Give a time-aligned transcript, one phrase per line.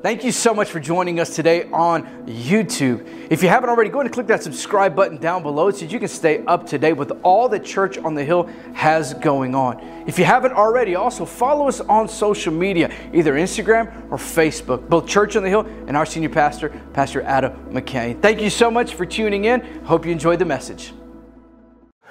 [0.00, 3.04] Thank you so much for joining us today on YouTube.
[3.30, 5.98] If you haven't already, go ahead and click that subscribe button down below so you
[5.98, 9.80] can stay up to date with all that Church on the Hill has going on.
[10.06, 15.08] If you haven't already, also follow us on social media, either Instagram or Facebook, both
[15.08, 18.22] Church on the Hill and our senior pastor, Pastor Adam McCain.
[18.22, 19.82] Thank you so much for tuning in.
[19.84, 20.92] Hope you enjoyed the message.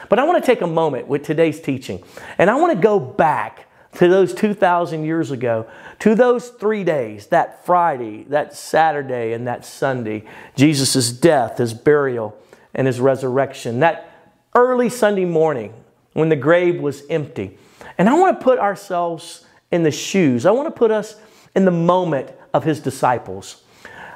[0.09, 2.03] But I want to take a moment with today's teaching,
[2.37, 3.66] and I want to go back
[3.97, 5.67] to those 2,000 years ago,
[5.99, 10.23] to those three days, that Friday, that Saturday, and that Sunday,
[10.55, 12.37] Jesus' death, his burial,
[12.75, 14.11] and his resurrection, that
[14.53, 15.73] early Sunday morning
[16.13, 17.57] when the grave was empty.
[17.97, 21.15] And I want to put ourselves in the shoes, I want to put us
[21.55, 23.63] in the moment of his disciples.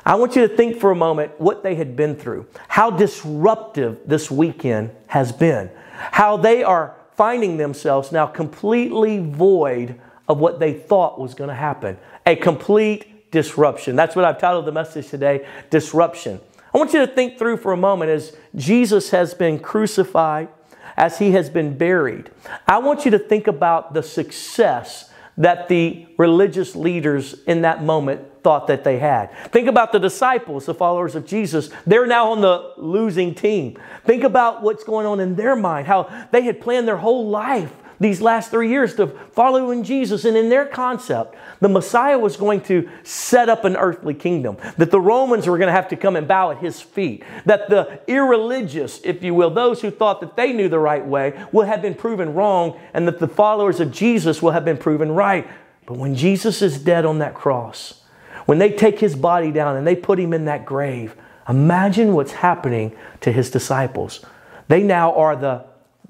[0.05, 4.00] I want you to think for a moment what they had been through, how disruptive
[4.05, 9.94] this weekend has been, how they are finding themselves now completely void
[10.28, 11.96] of what they thought was going to happen.
[12.26, 13.96] A complete disruption.
[13.96, 16.42] That's what I've titled the message today Disruption.
[16.74, 20.50] I want you to think through for a moment as Jesus has been crucified,
[20.98, 22.32] as he has been buried.
[22.68, 28.21] I want you to think about the success that the religious leaders in that moment
[28.43, 29.32] thought that they had.
[29.51, 31.70] Think about the disciples, the followers of Jesus.
[31.85, 33.77] They're now on the losing team.
[34.05, 37.73] Think about what's going on in their mind, how they had planned their whole life
[38.02, 40.26] these last three years to follow in Jesus.
[40.26, 44.91] And in their concept, the Messiah was going to set up an earthly kingdom, that
[44.91, 48.02] the Romans were going to have to come and bow at his feet, that the
[48.07, 51.82] irreligious, if you will, those who thought that they knew the right way, will have
[51.82, 55.48] been proven wrong, and that the followers of Jesus will have been proven right.
[55.85, 58.02] But when Jesus is dead on that cross,
[58.48, 61.16] when they take his body down and they put him in that grave,
[61.48, 64.25] imagine what's happening to his disciples.
[64.68, 65.66] They now are the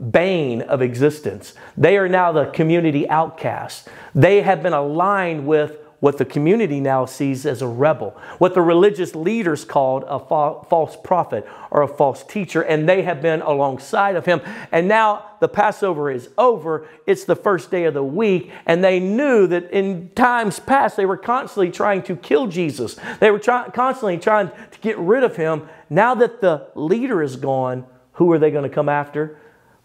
[0.09, 1.53] bane of existence.
[1.77, 3.87] They are now the community outcasts.
[4.15, 8.61] They have been aligned with what the community now sees as a rebel, what the
[8.61, 13.41] religious leaders called a fa- false prophet or a false teacher, and they have been
[13.43, 14.41] alongside of him.
[14.71, 18.99] And now the Passover is over, it's the first day of the week, and they
[18.99, 23.69] knew that in times past they were constantly trying to kill Jesus, they were try-
[23.69, 25.69] constantly trying to get rid of him.
[25.87, 29.37] Now that the leader is gone, who are they going to come after?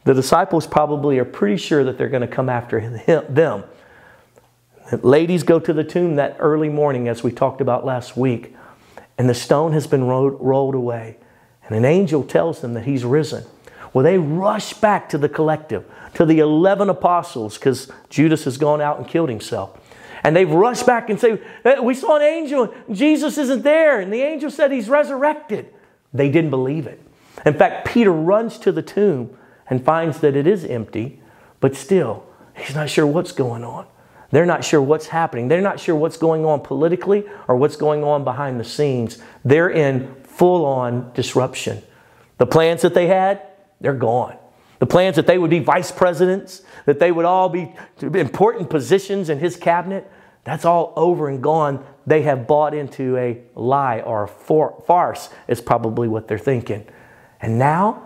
[0.06, 3.64] The disciples probably are pretty sure that they're going to come after him, them.
[5.02, 8.54] Ladies go to the tomb that early morning, as we talked about last week,
[9.18, 11.16] and the stone has been rolled, rolled away.
[11.66, 13.46] And an angel tells them that he's risen.
[13.92, 15.84] Well, they rush back to the collective,
[16.14, 19.76] to the 11 apostles, because Judas has gone out and killed himself.
[20.22, 21.40] And they've rushed back and say,
[21.82, 23.98] We saw an angel, Jesus isn't there.
[23.98, 25.68] And the angel said he's resurrected.
[26.14, 27.02] They didn't believe it.
[27.44, 29.36] In fact, Peter runs to the tomb
[29.68, 31.20] and finds that it is empty,
[31.60, 32.24] but still,
[32.56, 33.86] he's not sure what's going on.
[34.30, 35.48] They're not sure what's happening.
[35.48, 39.18] They're not sure what's going on politically or what's going on behind the scenes.
[39.44, 41.82] They're in full on disruption.
[42.38, 43.42] The plans that they had,
[43.80, 44.36] they're gone.
[44.78, 47.72] The plans that they would be vice presidents, that they would all be
[48.02, 50.10] important positions in his cabinet,
[50.44, 51.84] that's all over and gone.
[52.06, 56.86] They have bought into a lie or a farce, is probably what they're thinking.
[57.40, 58.05] And now,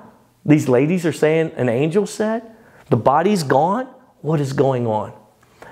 [0.51, 2.43] these ladies are saying, an angel said,
[2.89, 3.87] the body's gone.
[4.21, 5.13] What is going on?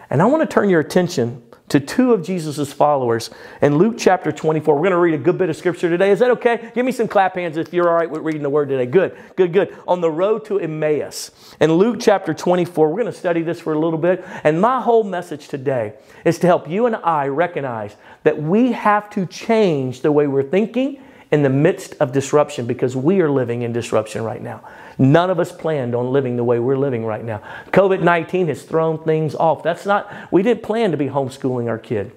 [0.09, 3.31] And I want to turn your attention to two of Jesus' followers
[3.61, 4.75] in Luke chapter 24.
[4.75, 6.11] We're going to read a good bit of scripture today.
[6.11, 6.71] Is that okay?
[6.75, 8.87] Give me some clap hands if you're all right with reading the word today.
[8.87, 9.77] Good, good, good.
[9.87, 11.31] On the road to Emmaus.
[11.61, 14.25] In Luke chapter 24, we're going to study this for a little bit.
[14.45, 19.11] And my whole message today is to help you and I recognize that we have
[19.11, 23.63] to change the way we're thinking in the midst of disruption because we are living
[23.63, 24.63] in disruption right now.
[24.99, 27.43] None of us planned on living the way we're living right now.
[27.71, 29.63] COVID 19 has thrown things off.
[29.63, 32.13] That's not, we didn't plan to be homeschooling our kid.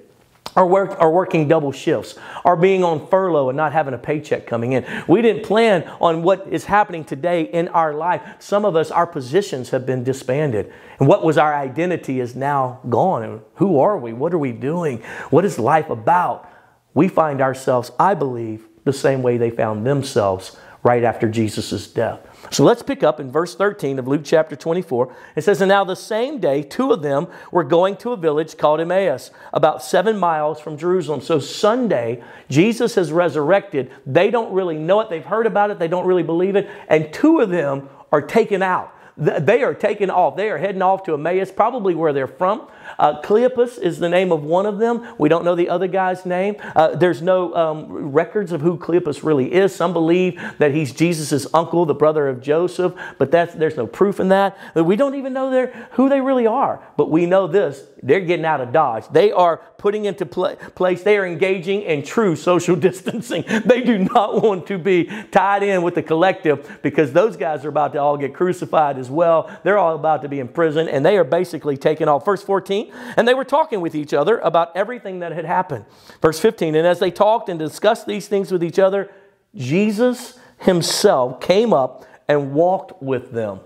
[0.53, 4.45] Or, work, or working double shifts, or being on furlough and not having a paycheck
[4.45, 4.85] coming in.
[5.07, 8.22] We didn't plan on what is happening today in our life.
[8.39, 10.73] Some of us, our positions have been disbanded.
[10.99, 13.23] And what was our identity is now gone.
[13.23, 14.11] And who are we?
[14.11, 15.01] What are we doing?
[15.29, 16.51] What is life about?
[16.93, 22.19] We find ourselves, I believe, the same way they found themselves right after Jesus' death.
[22.49, 25.16] So let's pick up in verse 13 of Luke chapter 24.
[25.35, 28.57] It says, And now the same day, two of them were going to a village
[28.57, 31.22] called Emmaus, about seven miles from Jerusalem.
[31.22, 33.91] So Sunday, Jesus has resurrected.
[34.07, 35.09] They don't really know it.
[35.09, 35.77] They've heard about it.
[35.77, 36.67] They don't really believe it.
[36.87, 38.95] And two of them are taken out.
[39.17, 40.35] They are taken off.
[40.35, 42.67] They are heading off to Emmaus, probably where they're from.
[42.99, 45.16] Uh, Cleopas is the name of one of them.
[45.17, 46.55] We don't know the other guy's name.
[46.76, 49.73] Uh, there's no um, records of who Cleopas really is.
[49.76, 54.20] Some believe that he's Jesus' uncle, the brother of Joseph, but that's, there's no proof
[54.20, 54.58] in that.
[54.76, 56.82] We don't even know who they really are.
[56.97, 59.08] But we know this they're getting out of Dodge.
[59.11, 63.44] They are putting into pl- place, they are engaging in true social distancing.
[63.66, 67.70] They do not want to be tied in with the collective because those guys are
[67.70, 69.55] about to all get crucified as well.
[69.64, 72.26] They're all about to be in prison and they are basically taking off.
[72.26, 72.80] Verse 14,
[73.17, 75.85] and they were talking with each other about everything that had happened.
[76.22, 79.11] Verse 15, and as they talked and discussed these things with each other,
[79.55, 83.59] Jesus himself came up and walked with them.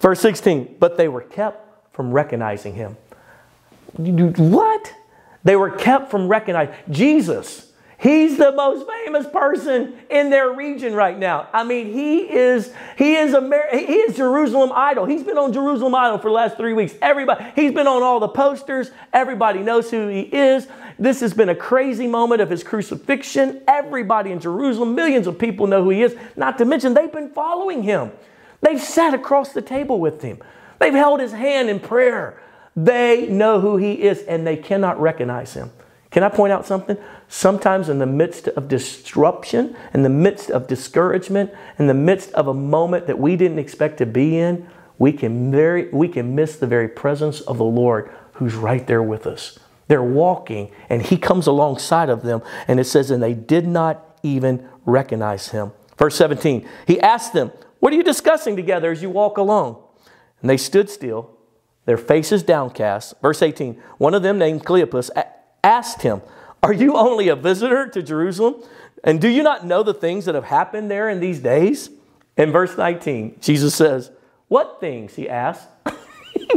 [0.00, 2.96] Verse 16, but they were kept from recognizing him.
[3.96, 4.92] What?
[5.44, 7.71] They were kept from recognizing Jesus.
[8.02, 11.46] He's the most famous person in their region right now.
[11.52, 15.04] I mean, he is he is Amer- he is Jerusalem Idol.
[15.04, 16.94] He's been on Jerusalem Idol for the last three weeks.
[17.00, 18.90] Everybody, he's been on all the posters.
[19.12, 20.66] Everybody knows who he is.
[20.98, 23.62] This has been a crazy moment of his crucifixion.
[23.68, 26.16] Everybody in Jerusalem, millions of people know who he is.
[26.34, 28.10] Not to mention, they've been following him.
[28.62, 30.38] They've sat across the table with him.
[30.80, 32.42] They've held his hand in prayer.
[32.74, 35.70] They know who he is and they cannot recognize him.
[36.12, 36.96] Can I point out something?
[37.34, 42.46] Sometimes, in the midst of disruption, in the midst of discouragement, in the midst of
[42.46, 44.68] a moment that we didn't expect to be in,
[44.98, 49.02] we can, very, we can miss the very presence of the Lord who's right there
[49.02, 49.58] with us.
[49.88, 54.18] They're walking, and He comes alongside of them, and it says, and they did not
[54.22, 55.72] even recognize Him.
[55.96, 57.50] Verse 17, He asked them,
[57.80, 59.82] What are you discussing together as you walk along?
[60.42, 61.30] And they stood still
[61.86, 63.14] their faces downcast.
[63.22, 65.08] Verse 18 One of them, named Cleopas,
[65.64, 66.20] asked him,
[66.62, 68.62] Are you only a visitor to Jerusalem?
[69.02, 71.90] And do you not know the things that have happened there in these days?
[72.36, 74.10] In verse 19, Jesus says,
[74.48, 75.14] What things?
[75.14, 75.68] He asked.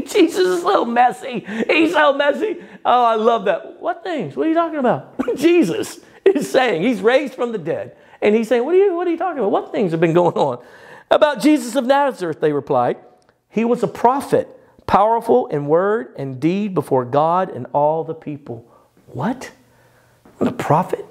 [0.06, 1.46] Jesus is so messy.
[1.68, 2.58] He's so messy.
[2.86, 3.82] Oh, I love that.
[3.82, 4.36] What things?
[4.36, 5.16] What are you talking about?
[5.36, 7.98] Jesus is saying, He's raised from the dead.
[8.22, 9.52] And he's saying, What are you, what are you talking about?
[9.52, 10.64] What things have been going on?
[11.10, 12.98] About Jesus of Nazareth, they replied.
[13.50, 14.50] He was a prophet
[14.86, 18.70] powerful in word and deed before God and all the people.
[19.08, 19.52] What?
[20.40, 21.06] The prophet?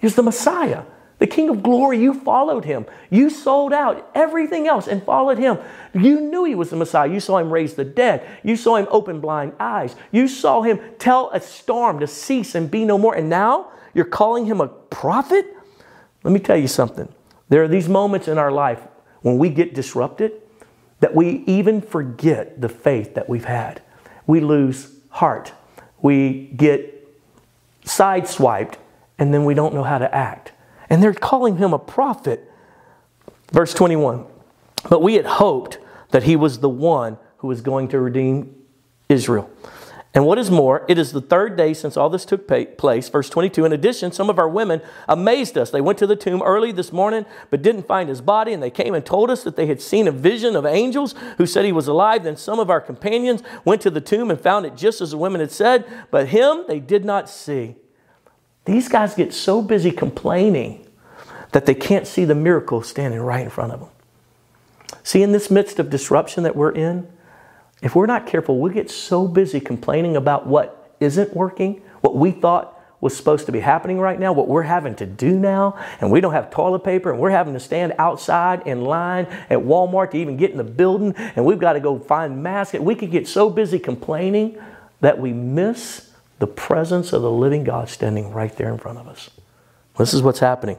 [0.00, 0.82] He's the Messiah,
[1.18, 1.98] the King of glory.
[1.98, 2.86] You followed him.
[3.10, 5.58] You sold out everything else and followed him.
[5.94, 7.10] You knew he was the Messiah.
[7.10, 8.26] You saw him raise the dead.
[8.42, 9.96] You saw him open blind eyes.
[10.10, 13.14] You saw him tell a storm to cease and be no more.
[13.14, 15.46] And now you're calling him a prophet?
[16.22, 17.08] Let me tell you something.
[17.48, 18.80] There are these moments in our life
[19.22, 20.32] when we get disrupted
[21.00, 23.82] that we even forget the faith that we've had.
[24.26, 25.52] We lose heart.
[26.00, 26.93] We get
[27.84, 28.74] sideswiped,
[29.18, 30.52] and then we don't know how to act.
[30.90, 32.50] And they're calling him a prophet.
[33.52, 34.26] Verse 21
[34.88, 35.78] But we had hoped
[36.10, 38.54] that he was the one who was going to redeem
[39.08, 39.50] Israel.
[40.14, 42.46] And what is more, it is the third day since all this took
[42.78, 43.08] place.
[43.08, 45.70] Verse 22 In addition, some of our women amazed us.
[45.70, 48.52] They went to the tomb early this morning, but didn't find his body.
[48.52, 51.46] And they came and told us that they had seen a vision of angels who
[51.46, 52.22] said he was alive.
[52.22, 55.18] Then some of our companions went to the tomb and found it just as the
[55.18, 57.74] women had said, but him they did not see.
[58.66, 60.86] These guys get so busy complaining
[61.50, 63.88] that they can't see the miracle standing right in front of them.
[65.02, 67.08] See, in this midst of disruption that we're in,
[67.84, 72.30] if we're not careful, we'll get so busy complaining about what isn't working, what we
[72.30, 76.10] thought was supposed to be happening right now, what we're having to do now, and
[76.10, 80.12] we don't have toilet paper, and we're having to stand outside in line at Walmart
[80.12, 82.72] to even get in the building, and we've got to go find masks.
[82.78, 84.58] We can get so busy complaining
[85.02, 89.06] that we miss the presence of the living God standing right there in front of
[89.06, 89.28] us.
[89.98, 90.78] This is what's happening.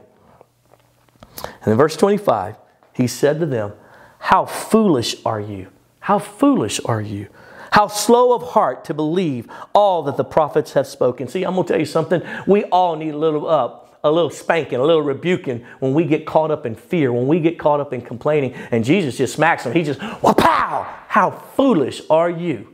[1.44, 2.56] And in verse 25,
[2.94, 3.74] he said to them,
[4.18, 5.68] How foolish are you?
[6.06, 7.30] How foolish are you?
[7.72, 11.28] How slow of heart to believe all that the prophets have spoken.
[11.28, 12.22] See, I'm going to tell you something.
[12.46, 16.28] We all need a little up, a little spanking, a little rebuking when we get
[16.28, 19.64] caught up in fear, when we get caught up in complaining, and Jesus just smacks
[19.64, 19.74] them.
[19.74, 20.84] He just, pow!
[21.08, 22.72] How foolish are you?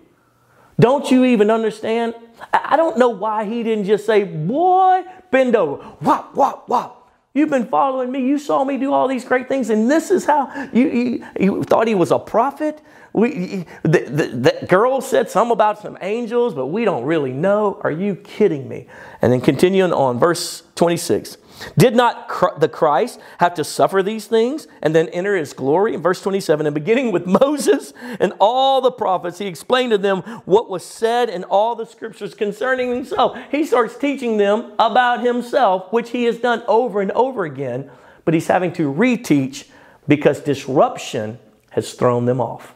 [0.77, 2.15] Don't you even understand?
[2.51, 7.00] I don't know why he didn't just say, boy, bend over, whop, whop, whop.
[7.33, 8.25] You've been following me.
[8.25, 11.63] You saw me do all these great things, and this is how you, you, you
[11.63, 12.81] thought he was a prophet.
[13.13, 17.79] We, the, the, the, girl said something about some angels, but we don't really know.
[17.83, 18.87] Are you kidding me?
[19.21, 21.37] And then continuing on, verse 26.
[21.77, 25.93] Did not the Christ have to suffer these things and then enter his glory?
[25.93, 30.21] In verse 27, and beginning with Moses and all the prophets, he explained to them
[30.45, 33.37] what was said in all the scriptures concerning himself.
[33.51, 37.89] He starts teaching them about himself, which he has done over and over again,
[38.25, 39.67] but he's having to reteach
[40.07, 41.39] because disruption
[41.71, 42.73] has thrown them off.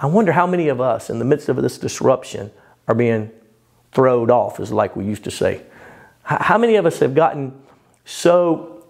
[0.00, 2.50] I wonder how many of us, in the midst of this disruption,
[2.86, 3.30] are being
[3.92, 5.62] throwed off, is like we used to say.
[6.28, 7.58] How many of us have gotten
[8.04, 8.84] so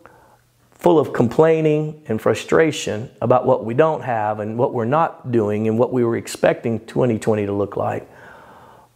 [0.72, 5.68] full of complaining and frustration about what we don't have and what we're not doing
[5.68, 8.10] and what we were expecting 2020 to look like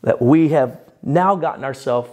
[0.03, 2.11] that we have now gotten ourselves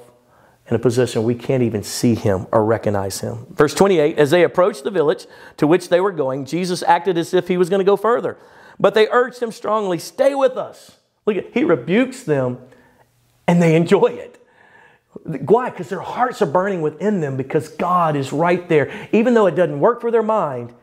[0.67, 3.47] in a position we can't even see him or recognize him.
[3.49, 5.25] Verse 28 As they approached the village
[5.57, 8.37] to which they were going, Jesus acted as if he was going to go further.
[8.79, 10.97] But they urged him strongly, Stay with us.
[11.25, 12.59] Look at he rebukes them
[13.47, 14.38] and they enjoy it.
[15.23, 15.69] Why?
[15.69, 19.09] Because their hearts are burning within them because God is right there.
[19.11, 20.73] Even though it doesn't work for their mind,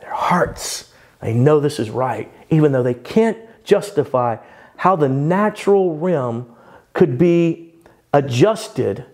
[0.00, 4.36] their hearts, they know this is right, even though they can't justify
[4.76, 6.54] how the natural realm
[6.92, 7.74] could be
[8.12, 9.04] adjusted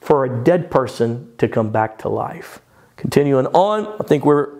[0.00, 2.60] for a dead person to come back to life.
[2.98, 4.58] Continuing on, I think we're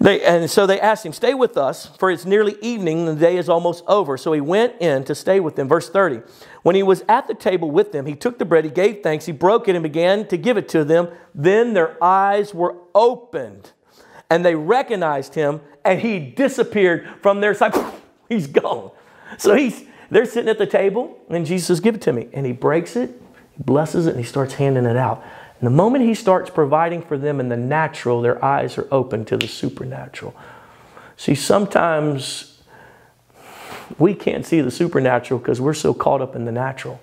[0.00, 3.20] they and so they asked him, "Stay with us, for it's nearly evening, and the
[3.20, 5.68] day is almost over." So he went in to stay with them.
[5.68, 6.22] Verse 30.
[6.62, 9.26] When he was at the table with them, he took the bread, he gave thanks,
[9.26, 11.08] he broke it and began to give it to them.
[11.34, 13.72] Then their eyes were opened,
[14.30, 17.76] and they recognized him, and he disappeared from their sight.
[18.28, 18.90] He's gone.
[19.38, 22.28] So he's they're sitting at the table, and Jesus says, Give it to me.
[22.32, 23.10] And he breaks it,
[23.56, 25.22] he blesses it, and he starts handing it out.
[25.60, 29.26] And the moment he starts providing for them in the natural, their eyes are open
[29.26, 30.34] to the supernatural.
[31.18, 32.62] See, sometimes
[33.98, 36.98] we can't see the supernatural because we're so caught up in the natural.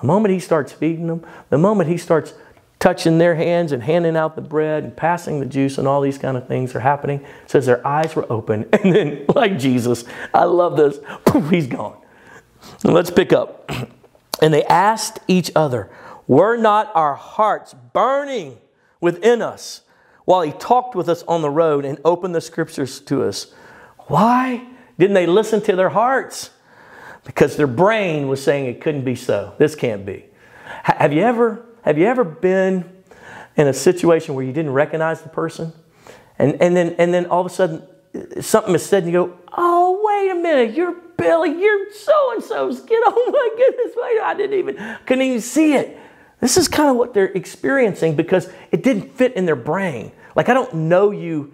[0.00, 2.34] The moment he starts feeding them, the moment he starts
[2.80, 6.18] touching their hands and handing out the bread and passing the juice and all these
[6.18, 8.68] kind of things are happening, It says their eyes were open.
[8.82, 10.98] And then, like Jesus, I love this,
[11.50, 11.96] he's gone.
[12.82, 13.70] Let's pick up.
[14.42, 15.90] And they asked each other,
[16.26, 18.58] Were not our hearts burning
[19.00, 19.82] within us
[20.24, 23.52] while he talked with us on the road and opened the scriptures to us?
[24.06, 24.66] Why
[24.98, 26.50] didn't they listen to their hearts?
[27.24, 29.54] Because their brain was saying it couldn't be so.
[29.58, 30.26] This can't be.
[30.84, 32.90] Have you ever, have you ever been
[33.56, 35.72] in a situation where you didn't recognize the person?
[36.38, 37.82] And, and, then, and then all of a sudden
[38.14, 42.32] uh, something is said and you go, oh, wait a minute, you're Billy, you're so
[42.32, 43.02] and so's kid.
[43.06, 45.99] Oh my goodness, wait, I didn't even, couldn't even see it.
[46.40, 50.12] This is kind of what they're experiencing because it didn't fit in their brain.
[50.34, 51.52] Like, I don't know you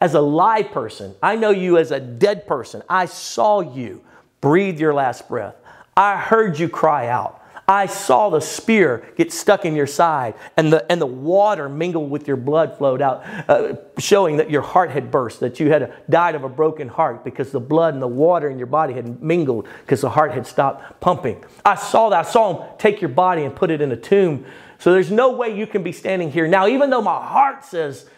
[0.00, 2.82] as a live person, I know you as a dead person.
[2.88, 4.02] I saw you
[4.40, 5.56] breathe your last breath,
[5.96, 7.37] I heard you cry out.
[7.68, 12.10] I saw the spear get stuck in your side and the, and the water mingled
[12.10, 15.92] with your blood flowed out, uh, showing that your heart had burst, that you had
[16.08, 19.22] died of a broken heart because the blood and the water in your body had
[19.22, 21.44] mingled because the heart had stopped pumping.
[21.62, 22.26] I saw that.
[22.26, 24.46] I saw him take your body and put it in a tomb.
[24.78, 28.08] So there's no way you can be standing here now, even though my heart says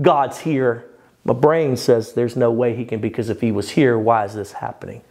[0.00, 0.86] God's here.
[1.24, 4.34] My brain says there's no way he can because if he was here, why is
[4.34, 5.02] this happening?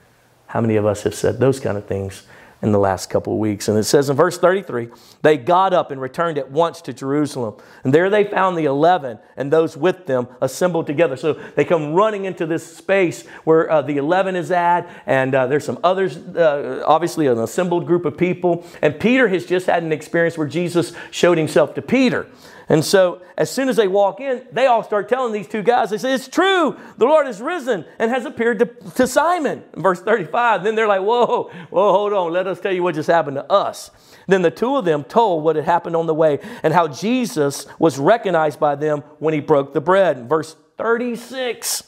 [0.47, 2.23] How many of us have said those kind of things?
[2.61, 3.67] In the last couple of weeks.
[3.67, 4.89] And it says in verse 33
[5.21, 7.55] they got up and returned at once to Jerusalem.
[7.83, 11.15] And there they found the 11 and those with them assembled together.
[11.15, 15.47] So they come running into this space where uh, the 11 is at, and uh,
[15.47, 18.65] there's some others, uh, obviously, an assembled group of people.
[18.81, 22.27] And Peter has just had an experience where Jesus showed himself to Peter.
[22.69, 25.89] And so, as soon as they walk in, they all start telling these two guys,
[25.89, 29.63] they say, It's true, the Lord has risen and has appeared to, to Simon.
[29.75, 30.63] Verse 35.
[30.63, 33.51] Then they're like, Whoa, whoa, hold on, let us tell you what just happened to
[33.51, 33.89] us.
[34.27, 37.65] Then the two of them told what had happened on the way and how Jesus
[37.79, 40.29] was recognized by them when he broke the bread.
[40.29, 41.81] Verse 36.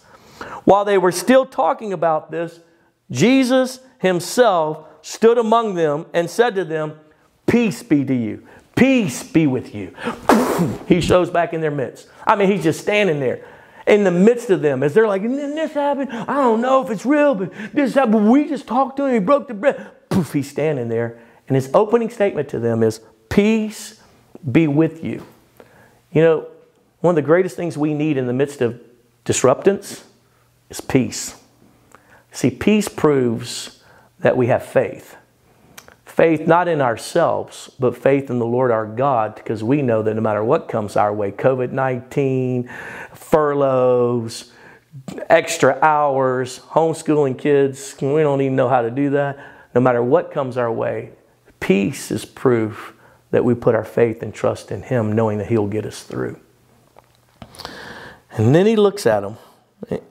[0.64, 2.60] While they were still talking about this,
[3.12, 7.00] Jesus himself stood among them and said to them,
[7.46, 8.48] Peace be to you.
[8.76, 9.94] Peace be with you.
[10.88, 12.08] he shows back in their midst.
[12.26, 13.46] I mean, he's just standing there
[13.88, 16.12] in the midst of them as they're like, this happened.
[16.12, 18.30] I don't know if it's real, but this happened.
[18.30, 19.14] We just talked to him.
[19.14, 19.92] He broke the bread.
[20.10, 21.20] Poof, he's standing there.
[21.48, 24.02] And his opening statement to them is, Peace
[24.50, 25.26] be with you.
[26.12, 26.48] You know,
[27.00, 28.80] one of the greatest things we need in the midst of
[29.24, 30.04] disruptance
[30.70, 31.42] is peace.
[32.32, 33.84] See, peace proves
[34.20, 35.16] that we have faith.
[36.12, 40.14] Faith not in ourselves, but faith in the Lord our God, because we know that
[40.14, 42.70] no matter what comes our way COVID 19,
[43.14, 44.52] furloughs,
[45.30, 49.40] extra hours, homeschooling kids we don't even know how to do that.
[49.74, 51.12] No matter what comes our way,
[51.62, 52.94] peace is proof
[53.30, 56.38] that we put our faith and trust in Him, knowing that He'll get us through.
[58.32, 59.38] And then He looks at them
[59.90, 60.02] in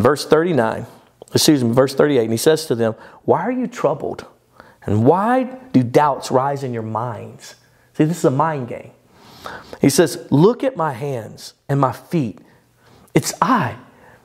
[0.00, 0.86] verse 39,
[1.34, 4.26] excuse me, verse 38, and He says to them, Why are you troubled?
[4.90, 7.54] And why do doubts rise in your minds?
[7.94, 8.90] See, this is a mind game.
[9.80, 12.40] He says, Look at my hands and my feet.
[13.14, 13.76] It's I.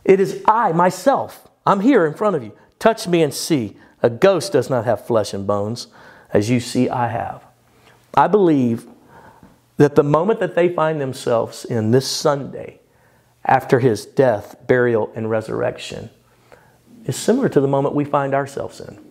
[0.03, 1.47] It is I, myself.
[1.67, 2.51] I'm here in front of you.
[2.79, 3.77] Touch me and see.
[4.01, 5.85] A ghost does not have flesh and bones,
[6.33, 7.45] as you see I have.
[8.15, 8.87] I believe
[9.77, 12.79] that the moment that they find themselves in this Sunday,
[13.43, 16.09] after his death, burial, and resurrection,
[17.05, 19.04] is similar to the moment we find ourselves in.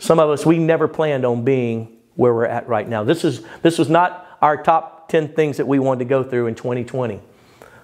[0.00, 3.04] Some of us, we never planned on being where we're at right now.
[3.04, 6.46] This, is, this was not our top 10 things that we wanted to go through
[6.46, 7.20] in 2020.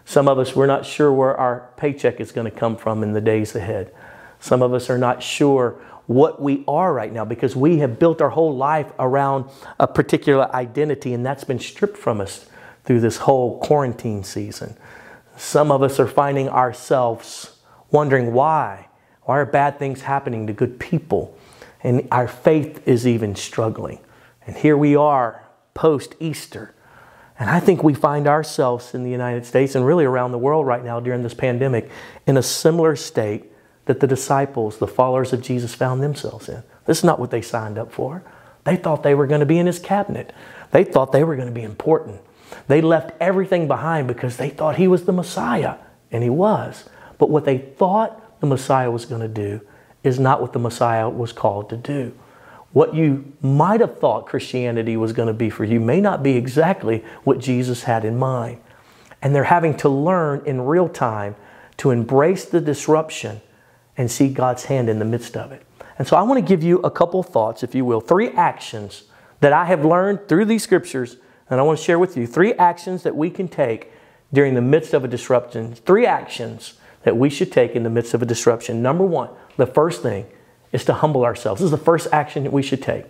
[0.06, 3.12] Some of us, we're not sure where our paycheck is going to come from in
[3.12, 3.94] the days ahead.
[4.40, 8.23] Some of us are not sure what we are right now because we have built
[8.23, 12.46] our whole life around a particular identity, and that's been stripped from us
[12.85, 14.75] through this whole quarantine season.
[15.37, 17.58] Some of us are finding ourselves
[17.90, 18.88] wondering why.
[19.25, 21.37] Why are bad things happening to good people?
[21.83, 24.00] And our faith is even struggling.
[24.47, 25.42] And here we are
[25.75, 26.75] post Easter.
[27.38, 30.66] And I think we find ourselves in the United States and really around the world
[30.66, 31.90] right now during this pandemic
[32.26, 33.52] in a similar state
[33.85, 36.62] that the disciples, the followers of Jesus, found themselves in.
[36.87, 38.23] This is not what they signed up for.
[38.64, 40.33] They thought they were going to be in his cabinet,
[40.73, 42.21] they thought they were going to be important.
[42.68, 45.76] They left everything behind because they thought he was the Messiah,
[46.11, 46.88] and he was.
[47.18, 49.61] But what they thought the Messiah was going to do
[50.07, 52.17] is not what the Messiah was called to do.
[52.73, 56.37] What you might have thought Christianity was going to be for you may not be
[56.37, 58.61] exactly what Jesus had in mind.
[59.21, 61.35] And they're having to learn in real time
[61.79, 63.41] to embrace the disruption
[63.97, 65.63] and see God's hand in the midst of it.
[65.99, 69.05] And so I want to give you a couple thoughts, if you will, three actions
[69.41, 71.17] that I have learned through these scriptures,
[71.51, 73.91] and I want to share with you three actions that we can take
[74.33, 75.75] during the midst of a disruption.
[75.75, 76.75] Three actions
[77.07, 78.83] that we should take in the midst of a disruption.
[78.83, 80.27] Number one, the first thing
[80.73, 81.61] is to humble ourselves.
[81.61, 83.05] This is the first action that we should take.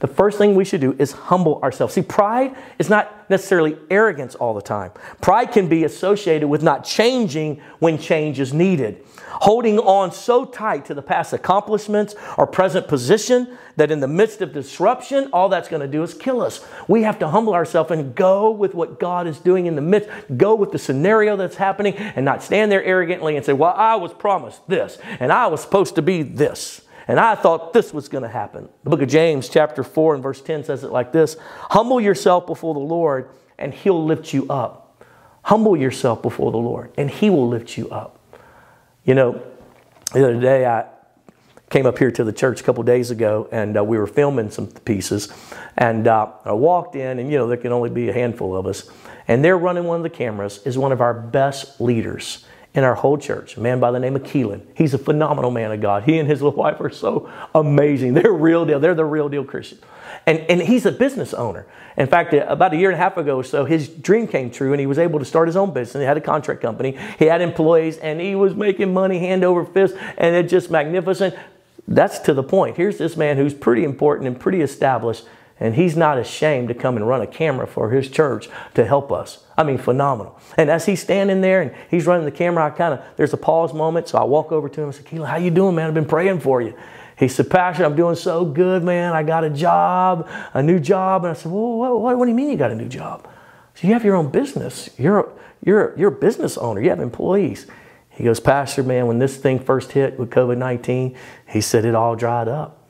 [0.00, 1.94] The first thing we should do is humble ourselves.
[1.94, 4.92] See, pride is not necessarily arrogance all the time.
[5.20, 9.04] Pride can be associated with not changing when change is needed
[9.40, 14.40] holding on so tight to the past accomplishments or present position that in the midst
[14.40, 16.64] of disruption, all that's going to do is kill us.
[16.88, 20.08] We have to humble ourselves and go with what God is doing in the midst,
[20.36, 23.96] go with the scenario that's happening, and not stand there arrogantly and say, Well, I
[23.96, 26.82] was promised this, and I was supposed to be this.
[27.08, 28.68] And I thought this was going to happen.
[28.84, 31.36] The book of James, chapter 4, and verse 10 says it like this
[31.70, 35.02] Humble yourself before the Lord, and he'll lift you up.
[35.42, 38.20] Humble yourself before the Lord, and he will lift you up.
[39.04, 39.42] You know,
[40.12, 40.84] the other day I
[41.70, 44.50] came up here to the church a couple days ago and uh, we were filming
[44.50, 45.28] some pieces.
[45.76, 48.66] And uh, I walked in, and you know, there can only be a handful of
[48.66, 48.90] us.
[49.28, 52.44] And there running one of the cameras is one of our best leaders
[52.78, 54.60] in our whole church, a man by the name of Keelan.
[54.72, 56.04] He's a phenomenal man of God.
[56.04, 58.14] He and his little wife are so amazing.
[58.14, 58.78] They're real deal.
[58.78, 59.78] They're the real deal Christian.
[60.26, 61.66] And, and he's a business owner.
[61.96, 64.52] In fact, uh, about a year and a half ago or so, his dream came
[64.52, 66.00] true and he was able to start his own business.
[66.00, 69.64] He had a contract company, he had employees, and he was making money hand over
[69.64, 71.34] fist, and it's just magnificent.
[71.88, 72.76] That's to the point.
[72.76, 75.24] Here's this man who's pretty important and pretty established,
[75.58, 79.10] and he's not ashamed to come and run a camera for his church to help
[79.10, 79.42] us.
[79.58, 80.38] I mean, phenomenal.
[80.56, 83.36] And as he's standing there and he's running the camera, I kind of, there's a
[83.36, 85.88] pause moment, so I walk over to him and say, Keelan, how you doing, man?
[85.88, 86.78] I've been praying for you.
[87.18, 89.12] He said, Pastor, I'm doing so good, man.
[89.12, 91.24] I got a job, a new job.
[91.24, 93.28] And I said, Well, what, what, what do you mean you got a new job?
[93.74, 94.90] So you have your own business.
[94.96, 95.28] You're,
[95.64, 96.80] you're, you're a business owner.
[96.80, 97.66] You have employees.
[98.10, 101.16] He goes, Pastor, man, when this thing first hit with COVID 19,
[101.48, 102.88] he said it all dried up.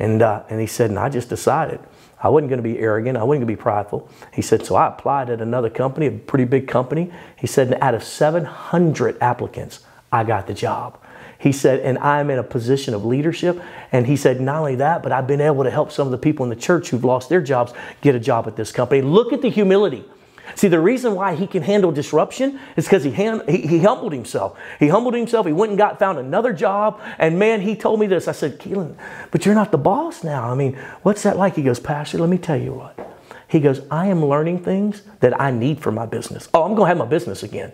[0.00, 1.78] And, uh, and he said, and I just decided
[2.22, 3.16] I wasn't going to be arrogant.
[3.16, 4.08] I wasn't going to be prideful.
[4.32, 7.10] He said, so I applied at another company, a pretty big company.
[7.36, 9.80] He said, And out of 700 applicants,
[10.12, 10.98] I got the job.
[11.38, 13.62] He said, and I'm in a position of leadership.
[13.92, 16.18] And he said, not only that, but I've been able to help some of the
[16.18, 19.00] people in the church who've lost their jobs get a job at this company.
[19.00, 20.04] Look at the humility.
[20.54, 24.12] See, the reason why he can handle disruption is because he, hand, he, he, humbled
[24.12, 24.58] himself.
[24.78, 25.46] He humbled himself.
[25.46, 27.00] He went and got found another job.
[27.18, 28.28] And man, he told me this.
[28.28, 28.96] I said, Keelan,
[29.30, 30.50] but you're not the boss now.
[30.50, 31.56] I mean, what's that like?
[31.56, 32.98] He goes, Pastor, let me tell you what.
[33.48, 36.48] He goes, I am learning things that I need for my business.
[36.54, 37.72] Oh, I'm going to have my business again.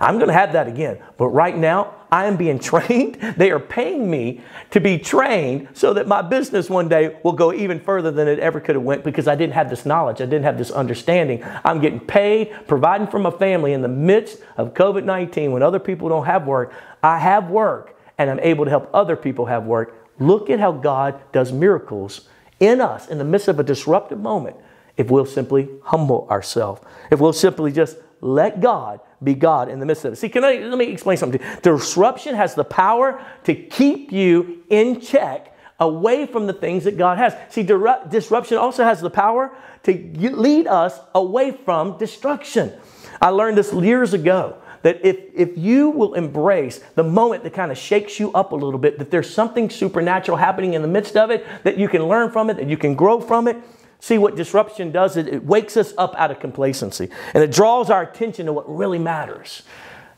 [0.00, 0.98] I'm going to have that again.
[1.16, 3.16] But right now, I am being trained.
[3.36, 7.52] They are paying me to be trained so that my business one day will go
[7.52, 10.20] even further than it ever could have went because I didn't have this knowledge.
[10.20, 11.42] I didn't have this understanding.
[11.64, 16.08] I'm getting paid, providing for my family in the midst of COVID-19 when other people
[16.08, 16.72] don't have work.
[17.02, 20.08] I have work and I'm able to help other people have work.
[20.20, 22.28] Look at how God does miracles
[22.60, 24.56] in us in the midst of a disruptive moment
[24.96, 26.80] if we'll simply humble ourselves.
[27.10, 30.16] If we'll simply just let God be God in the midst of it.
[30.16, 31.40] See, can I, let me explain something.
[31.62, 37.18] Disruption has the power to keep you in check away from the things that God
[37.18, 37.34] has.
[37.50, 42.72] See, disruption also has the power to lead us away from destruction.
[43.20, 47.72] I learned this years ago that if, if you will embrace the moment that kind
[47.72, 51.16] of shakes you up a little bit, that there's something supernatural happening in the midst
[51.16, 53.56] of it, that you can learn from it, that you can grow from it,
[54.04, 55.16] See what disruption does?
[55.16, 58.68] It, it wakes us up out of complacency and it draws our attention to what
[58.68, 59.62] really matters.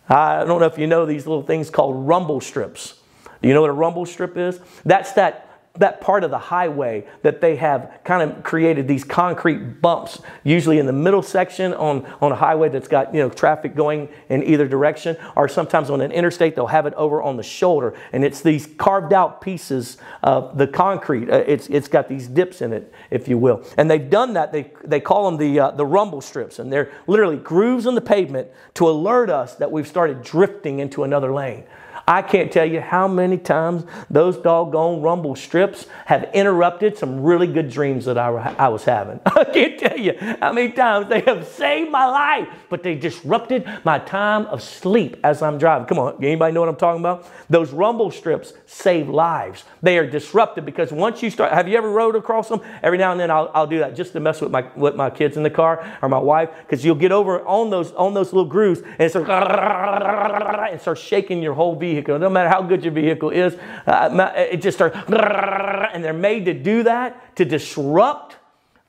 [0.09, 2.95] I don't know if you know these little things called rumble strips.
[3.41, 4.59] Do you know what a rumble strip is?
[4.85, 5.46] That's that
[5.79, 10.79] that part of the highway that they have kind of created these concrete bumps, usually
[10.79, 14.43] in the middle section on, on a highway that's got you know traffic going in
[14.43, 18.25] either direction, or sometimes on an interstate they'll have it over on the shoulder, and
[18.25, 21.31] it's these carved out pieces of the concrete.
[21.31, 24.53] Uh, it's it's got these dips in it, if you will, and they've done that.
[24.53, 28.01] They they call them the uh, the rumble strips, and they're literally grooves in the
[28.01, 31.65] pavement to alert us that we've started drifting into another lane.
[32.09, 37.49] I can't tell you how many times those doggone rumble strips have interrupted some really
[37.49, 39.19] good dreams that I, I was having.
[39.27, 43.69] I can't tell you how many times they have saved my life, but they disrupted
[43.85, 45.89] my time of sleep as I'm driving.
[45.89, 47.27] Come on, anybody know what I'm talking about?
[47.51, 49.65] Those rumble strips save lives.
[49.83, 52.61] They are disrupted because once you start, have you ever rode across them?
[52.85, 55.11] Every now and then I'll, I'll do that just to mess with my with my
[55.11, 58.33] kids in the car or my wife because you'll get over on those on those
[58.33, 59.29] little grooves and it starts,
[60.71, 62.19] and starts shaking your whole vehicle vehicle.
[62.19, 63.55] No matter how good your vehicle is,
[63.87, 68.37] uh, it just starts, and they're made to do that to disrupt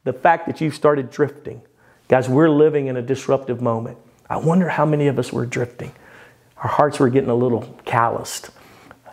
[0.03, 1.61] the fact that you've started drifting.
[2.07, 3.97] Guys, we're living in a disruptive moment.
[4.29, 5.91] I wonder how many of us were drifting.
[6.57, 8.49] Our hearts were getting a little calloused.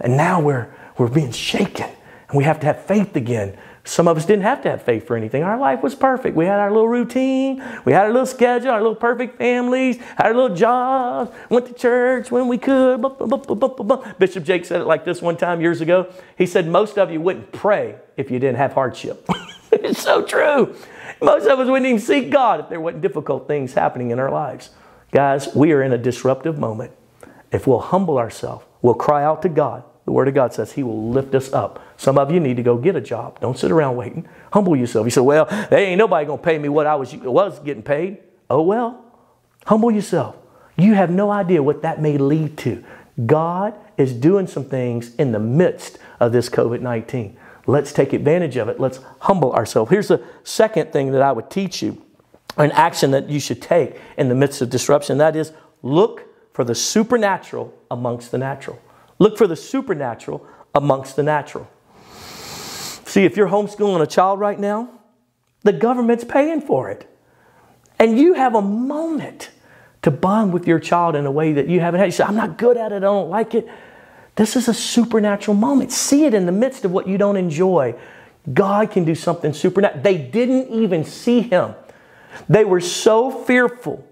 [0.01, 1.89] And now we're, we're being shaken.
[2.29, 5.07] And we have to have faith again some of us didn't have to have faith
[5.07, 5.43] for anything.
[5.43, 6.35] Our life was perfect.
[6.35, 10.27] We had our little routine, we had our little schedule, our little perfect families, had
[10.27, 13.05] our little jobs, went to church when we could.
[14.19, 16.11] Bishop Jake said it like this one time years ago.
[16.39, 19.29] He said, Most of you wouldn't pray if you didn't have hardship.
[19.73, 20.75] it's so true.
[21.21, 24.31] Most of us wouldn't even seek God if there weren't difficult things happening in our
[24.31, 24.71] lives.
[25.13, 26.93] Guys, we are in a disruptive moment.
[27.53, 30.83] If we'll humble ourselves, we'll cry out to God, the Word of God says He
[30.83, 31.83] will lift us up.
[31.97, 33.41] Some of you need to go get a job.
[33.41, 34.29] Don't sit around waiting.
[34.53, 35.07] Humble yourself.
[35.07, 37.83] You say, Well, there ain't nobody going to pay me what I was, was getting
[37.83, 38.19] paid.
[38.51, 39.05] Oh, well.
[39.67, 40.37] Humble yourself.
[40.77, 42.85] You have no idea what that may lead to.
[43.25, 47.37] God is doing some things in the midst of this COVID 19.
[47.67, 48.79] Let's take advantage of it.
[48.79, 49.91] Let's humble ourselves.
[49.91, 52.03] Here's the second thing that I would teach you
[52.57, 56.65] an action that you should take in the midst of disruption that is, look for
[56.65, 58.79] the supernatural amongst the natural.
[59.19, 61.69] Look for the supernatural amongst the natural.
[63.05, 64.89] See, if you're homeschooling a child right now,
[65.63, 67.09] the government's paying for it.
[67.99, 69.51] And you have a moment
[70.03, 72.07] to bond with your child in a way that you haven't had.
[72.07, 73.69] You say, I'm not good at it, I don't like it.
[74.37, 75.93] This is a supernatural moment.
[75.93, 77.95] See it in the midst of what you don't enjoy.
[78.53, 80.03] God can do something supernatural.
[80.03, 81.75] They didn't even see him.
[82.49, 84.07] They were so fearful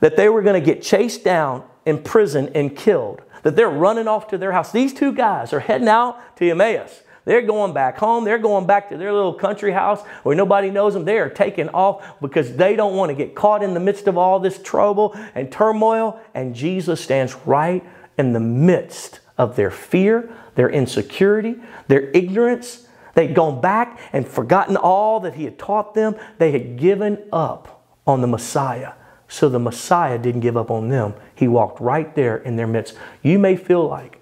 [0.00, 4.28] that they were going to get chased down, imprisoned, and killed that they're running off
[4.28, 4.72] to their house.
[4.72, 7.02] These two guys are heading out to Emmaus.
[7.24, 8.24] They're going back home.
[8.24, 11.04] They're going back to their little country house where nobody knows them.
[11.04, 14.18] They are taking off because they don't want to get caught in the midst of
[14.18, 16.20] all this trouble and turmoil.
[16.34, 17.84] And Jesus stands right
[18.18, 21.56] in the midst of their fear, their insecurity,
[21.88, 22.86] their ignorance.
[23.14, 26.16] They'd gone back and forgotten all that He had taught them.
[26.38, 28.92] They had given up on the Messiah.
[29.28, 31.14] So the Messiah didn't give up on them.
[31.34, 32.96] He walked right there in their midst.
[33.22, 34.20] You may feel like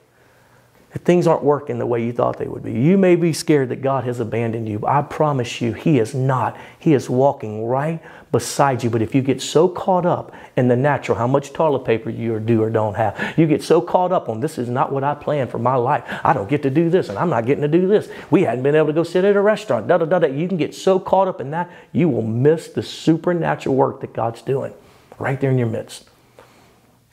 [0.93, 2.73] that things aren't working the way you thought they would be.
[2.73, 6.15] You may be scared that God has abandoned you, but I promise you, He is
[6.15, 6.57] not.
[6.79, 8.91] He is walking right beside you.
[8.91, 12.39] But if you get so caught up in the natural, how much toilet paper you
[12.41, 15.15] do or don't have, you get so caught up on this is not what I
[15.15, 16.05] planned for my life.
[16.23, 18.11] I don't get to do this, and I'm not getting to do this.
[18.31, 19.89] We hadn't been able to go sit at a restaurant.
[19.89, 20.27] Da da da da.
[20.27, 24.13] You can get so caught up in that, you will miss the supernatural work that
[24.13, 24.75] God's doing
[25.19, 26.11] right there in your midst.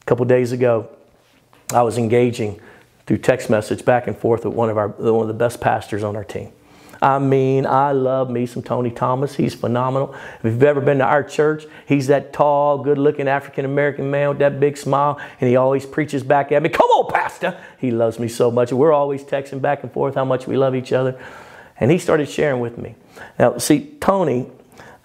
[0.09, 0.89] Couple days ago,
[1.71, 2.59] I was engaging
[3.05, 6.03] through text message back and forth with one of our one of the best pastors
[6.03, 6.51] on our team.
[6.99, 9.35] I mean, I love me some Tony Thomas.
[9.35, 10.15] He's phenomenal.
[10.39, 14.29] If you've ever been to our church, he's that tall, good looking African American man
[14.29, 17.55] with that big smile, and he always preaches back at me, Come on, Pastor.
[17.77, 18.73] He loves me so much.
[18.73, 21.23] We're always texting back and forth how much we love each other.
[21.79, 22.95] And he started sharing with me.
[23.37, 24.47] Now, see, Tony,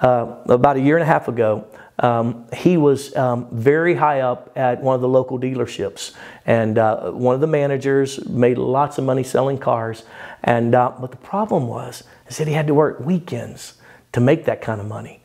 [0.00, 1.66] uh, about a year and a half ago,
[1.98, 6.12] um, he was um, very high up at one of the local dealerships,
[6.44, 10.02] and uh, one of the managers made lots of money selling cars.
[10.42, 13.74] And uh, but the problem was, is that he had to work weekends
[14.12, 15.20] to make that kind of money,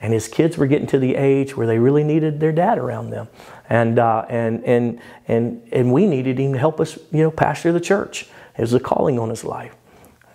[0.00, 3.10] and his kids were getting to the age where they really needed their dad around
[3.10, 3.26] them,
[3.68, 7.72] and uh, and and and and we needed him to help us, you know, pastor
[7.72, 8.28] the church.
[8.56, 9.74] It was a calling on his life,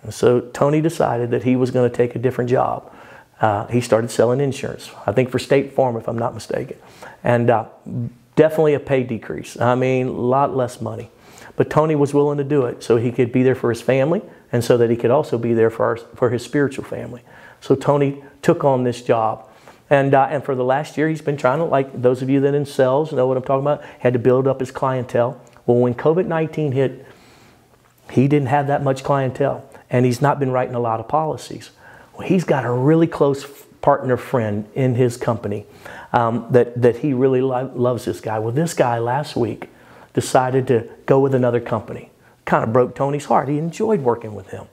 [0.02, 2.92] and so Tony decided that he was going to take a different job
[3.40, 4.90] uh, he started selling insurance.
[5.06, 6.76] I think for State Farm, if I'm not mistaken,
[7.24, 7.66] and uh,
[8.40, 9.60] Definitely a pay decrease.
[9.60, 11.10] I mean, a lot less money.
[11.56, 14.22] But Tony was willing to do it so he could be there for his family
[14.50, 17.20] and so that he could also be there for, our, for his spiritual family.
[17.60, 19.46] So Tony took on this job.
[19.90, 22.40] And, uh, and for the last year, he's been trying to, like those of you
[22.40, 25.38] that in sales know what I'm talking about, had to build up his clientele.
[25.66, 27.04] Well, when COVID 19 hit,
[28.10, 31.72] he didn't have that much clientele, and he's not been writing a lot of policies.
[32.20, 33.46] He's got a really close
[33.80, 35.66] partner friend in his company
[36.12, 38.38] um, that, that he really lo- loves this guy.
[38.38, 39.68] Well, this guy last week
[40.12, 42.10] decided to go with another company.
[42.44, 43.48] Kind of broke Tony's heart.
[43.48, 44.66] He enjoyed working with him.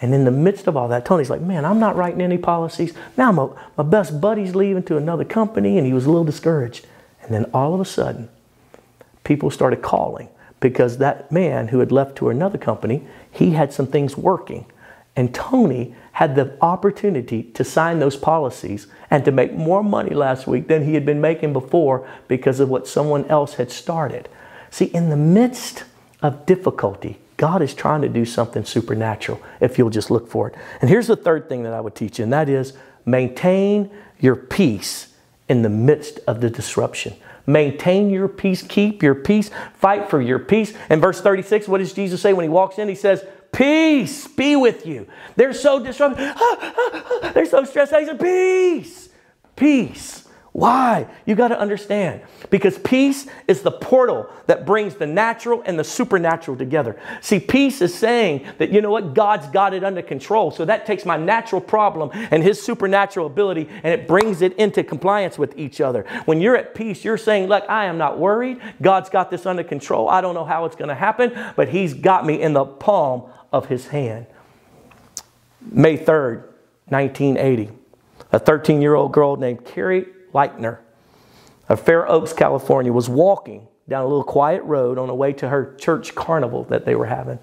[0.00, 2.94] And in the midst of all that, Tony's like, man, I'm not writing any policies.
[3.16, 6.86] Now my, my best buddy's leaving to another company, and he was a little discouraged.
[7.22, 8.30] And then all of a sudden,
[9.24, 13.86] people started calling because that man who had left to another company, he had some
[13.86, 14.64] things working.
[15.16, 20.46] And Tony had the opportunity to sign those policies and to make more money last
[20.46, 24.28] week than he had been making before because of what someone else had started.
[24.70, 25.84] See, in the midst
[26.20, 30.56] of difficulty, God is trying to do something supernatural if you'll just look for it.
[30.82, 32.74] And here's the third thing that I would teach you, and that is
[33.06, 35.14] maintain your peace
[35.48, 37.14] in the midst of the disruption.
[37.46, 40.74] Maintain your peace, keep your peace, fight for your peace.
[40.90, 42.90] In verse 36, what does Jesus say when he walks in?
[42.90, 45.06] He says, Peace be with you.
[45.36, 46.18] They're so disrupted.
[47.34, 48.00] They're so stressed out.
[48.00, 49.08] He said, Peace,
[49.56, 50.28] peace.
[50.60, 51.06] Why?
[51.24, 52.20] You got to understand.
[52.50, 57.00] Because peace is the portal that brings the natural and the supernatural together.
[57.22, 60.50] See, peace is saying that, you know what, God's got it under control.
[60.50, 64.84] So that takes my natural problem and His supernatural ability and it brings it into
[64.84, 66.04] compliance with each other.
[66.26, 68.60] When you're at peace, you're saying, look, I am not worried.
[68.82, 70.10] God's got this under control.
[70.10, 73.22] I don't know how it's going to happen, but He's got me in the palm
[73.50, 74.26] of His hand.
[75.62, 76.42] May 3rd,
[76.88, 77.70] 1980,
[78.30, 80.78] a 13 year old girl named Carrie Lightner
[81.68, 85.48] of Fair Oaks, California, was walking down a little quiet road on the way to
[85.48, 87.38] her church carnival that they were having.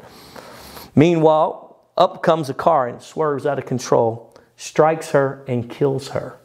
[0.96, 6.40] Meanwhile, up comes a car and swerves out of control, strikes her, and kills her.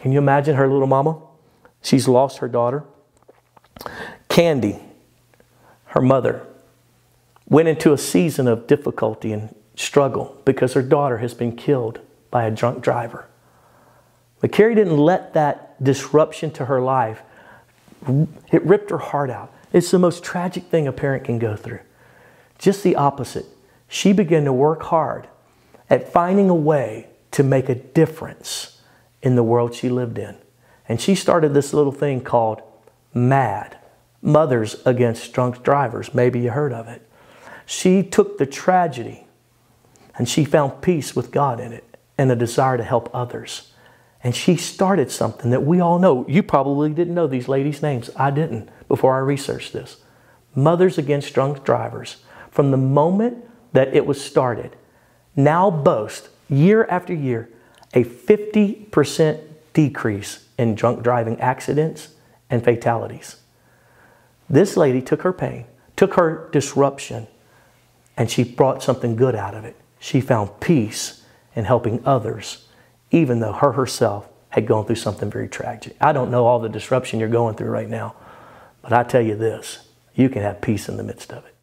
[0.00, 1.20] Can you imagine her little mama?
[1.82, 2.84] She's lost her daughter.
[4.28, 4.80] Candy,
[5.86, 6.46] her mother,
[7.46, 12.44] went into a season of difficulty and struggle because her daughter has been killed by
[12.44, 13.26] a drunk driver.
[14.44, 17.22] But Carrie didn't let that disruption to her life,
[18.52, 19.50] it ripped her heart out.
[19.72, 21.80] It's the most tragic thing a parent can go through.
[22.58, 23.46] Just the opposite.
[23.88, 25.28] She began to work hard
[25.88, 28.82] at finding a way to make a difference
[29.22, 30.36] in the world she lived in.
[30.90, 32.60] And she started this little thing called
[33.14, 33.78] MADD
[34.20, 36.12] Mothers Against Drunk Drivers.
[36.12, 37.00] Maybe you heard of it.
[37.64, 39.26] She took the tragedy
[40.18, 43.70] and she found peace with God in it and a desire to help others.
[44.24, 46.24] And she started something that we all know.
[46.26, 48.08] You probably didn't know these ladies' names.
[48.16, 49.98] I didn't before I researched this.
[50.54, 52.16] Mothers Against Drunk Drivers.
[52.50, 54.76] From the moment that it was started,
[55.36, 57.50] now boast year after year
[57.92, 59.40] a 50%
[59.74, 62.14] decrease in drunk driving accidents
[62.48, 63.36] and fatalities.
[64.48, 67.26] This lady took her pain, took her disruption,
[68.16, 69.76] and she brought something good out of it.
[69.98, 72.63] She found peace in helping others
[73.14, 75.96] even though her herself had gone through something very tragic.
[76.00, 78.16] I don't know all the disruption you're going through right now,
[78.82, 81.54] but I tell you this you can have peace in the midst of it.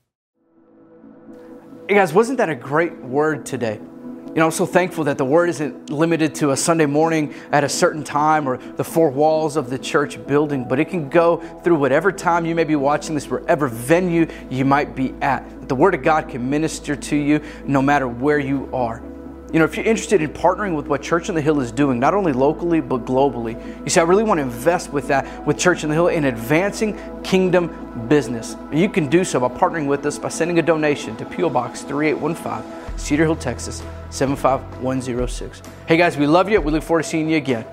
[1.89, 3.79] Hey guys, wasn't that a great word today?
[4.27, 7.65] You know, I'm so thankful that the word isn't limited to a Sunday morning at
[7.65, 11.37] a certain time or the four walls of the church building, but it can go
[11.63, 15.67] through whatever time you may be watching this, wherever venue you might be at.
[15.67, 19.03] The word of God can minister to you no matter where you are.
[19.51, 21.99] You know, if you're interested in partnering with what Church on the Hill is doing,
[21.99, 25.57] not only locally, but globally, you see, I really want to invest with that, with
[25.57, 28.55] Church on the Hill in advancing kingdom business.
[28.71, 31.49] You can do so by partnering with us by sending a donation to P.O.
[31.49, 35.61] Box 3815, Cedar Hill, Texas 75106.
[35.85, 36.61] Hey guys, we love you.
[36.61, 37.65] We look forward to seeing you again.